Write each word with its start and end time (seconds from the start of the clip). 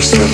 Grace. 0.00 0.29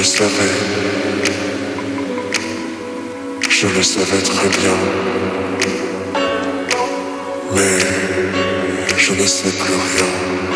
Je 0.00 0.06
le 0.06 0.08
savais. 0.08 0.54
Je 3.50 3.66
le 3.66 3.82
savais 3.82 4.22
très 4.22 4.48
bien. 4.48 4.76
Mais 7.54 7.78
je 8.96 9.12
ne 9.12 9.26
sais 9.26 9.50
plus 9.50 9.74
rien. 9.74 10.49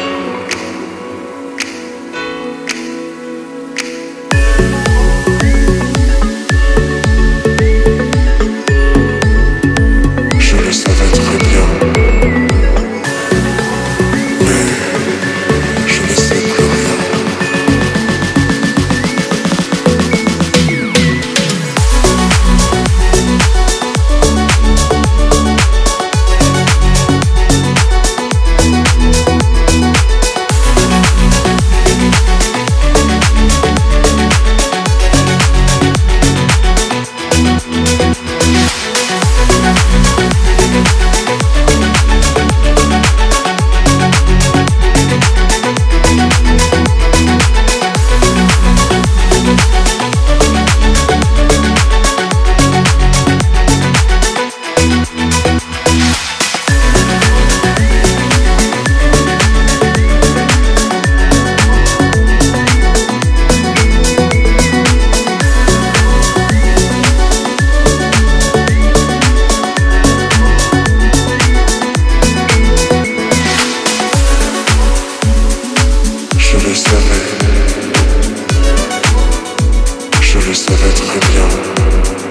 je 80.20 80.38
le 80.48 80.54
savais 80.54 80.92
très 80.92 81.20
bien. 81.32 82.23